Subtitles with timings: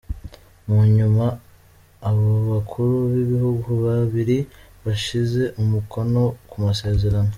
[0.67, 1.25] Mu nyuma
[2.07, 4.37] abo bakuru b'ibihugu babiri
[4.83, 7.29] bashize umukono ku masezerano.